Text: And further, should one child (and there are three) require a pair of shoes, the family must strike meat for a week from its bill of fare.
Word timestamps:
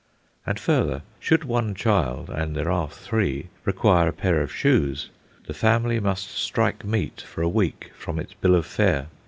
And 0.47 0.59
further, 0.59 1.03
should 1.19 1.43
one 1.43 1.75
child 1.75 2.31
(and 2.31 2.55
there 2.55 2.71
are 2.71 2.89
three) 2.89 3.49
require 3.65 4.07
a 4.07 4.11
pair 4.13 4.41
of 4.41 4.51
shoes, 4.51 5.11
the 5.45 5.53
family 5.53 5.99
must 5.99 6.27
strike 6.31 6.83
meat 6.83 7.21
for 7.21 7.43
a 7.43 7.47
week 7.47 7.91
from 7.95 8.17
its 8.17 8.33
bill 8.33 8.55
of 8.55 8.65
fare. 8.65 9.09